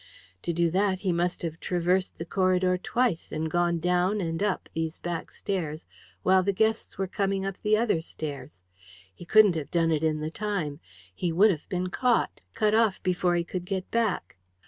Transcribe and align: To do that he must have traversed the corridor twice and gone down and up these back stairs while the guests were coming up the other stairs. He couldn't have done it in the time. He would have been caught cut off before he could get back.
To 0.41 0.51
do 0.51 0.71
that 0.71 1.01
he 1.01 1.11
must 1.13 1.43
have 1.43 1.59
traversed 1.59 2.17
the 2.17 2.25
corridor 2.25 2.75
twice 2.75 3.31
and 3.31 3.51
gone 3.51 3.77
down 3.77 4.19
and 4.19 4.41
up 4.41 4.67
these 4.73 4.97
back 4.97 5.29
stairs 5.31 5.85
while 6.23 6.41
the 6.41 6.51
guests 6.53 6.97
were 6.97 7.05
coming 7.05 7.45
up 7.45 7.61
the 7.61 7.77
other 7.77 8.01
stairs. 8.01 8.63
He 9.13 9.25
couldn't 9.25 9.53
have 9.53 9.69
done 9.69 9.91
it 9.91 10.03
in 10.03 10.19
the 10.19 10.31
time. 10.31 10.79
He 11.13 11.31
would 11.31 11.51
have 11.51 11.69
been 11.69 11.89
caught 11.91 12.41
cut 12.55 12.73
off 12.73 12.99
before 13.03 13.35
he 13.35 13.43
could 13.43 13.63
get 13.63 13.91
back. 13.91 14.37